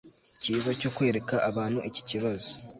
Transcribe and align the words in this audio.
cyiza 0.41 0.69
cyo 0.81 0.89
kwereka 0.95 1.35
abantu 1.49 1.79
iki 1.89 2.01
kibazo 2.09 2.49